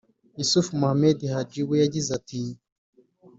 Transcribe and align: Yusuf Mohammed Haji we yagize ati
Yusuf 0.37 0.65
Mohammed 0.79 1.17
Haji 1.33 1.61
we 1.67 1.75
yagize 1.83 2.09
ati 2.19 2.39